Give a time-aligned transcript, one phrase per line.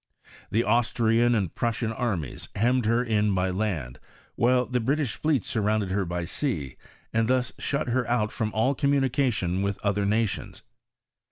[0.49, 3.99] The Austrian and Prussian armies hemmed her in by land,
[4.33, 6.75] while the British fleets surrounded her by sea,
[7.13, 10.63] and thus shut ber out from all communication with other nations.